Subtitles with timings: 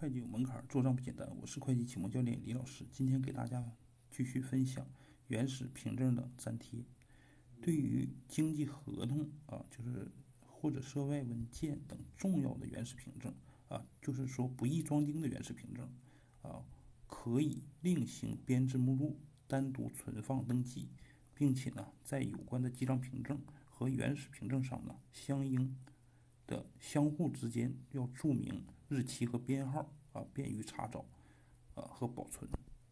[0.00, 1.28] 会计有门槛，做账不简单。
[1.40, 3.72] 我是会计启蒙教练李老师，今天给大家
[4.08, 4.86] 继续分享
[5.26, 6.84] 原始凭证的粘贴。
[7.60, 10.08] 对于经济合同啊，就是
[10.46, 13.34] 或者涉外文件等重要的原始凭证
[13.66, 15.90] 啊，就是说不易装订的原始凭证
[16.42, 16.62] 啊，
[17.08, 19.18] 可以另行编制目录，
[19.48, 20.88] 单独存放登记，
[21.34, 25.76] 并且呢，在有关的记账凭证和原始凭证上呢，相应。
[26.48, 31.04] 的相互之间要注明日期和编号啊，便于查找
[31.74, 32.50] 啊和保存。